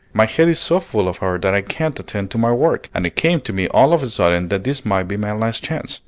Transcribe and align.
"My 0.13 0.25
head 0.25 0.49
is 0.49 0.57
so 0.57 0.79
full 0.79 1.07
of 1.07 1.17
her 1.19 1.37
that 1.37 1.53
I 1.53 1.61
can't 1.61 1.99
attend 1.99 2.31
to 2.31 2.39
my 2.39 2.51
work, 2.51 2.89
and 2.91 3.05
it 3.05 3.15
came 3.15 3.39
to 3.41 3.53
me 3.53 3.67
all 3.67 3.93
of 3.93 4.01
a 4.01 4.09
sudden 4.09 4.47
that 4.49 4.63
this 4.63 4.83
might 4.83 5.03
be 5.03 5.15
my 5.15 5.31
last 5.31 5.63
chance. 5.63 5.99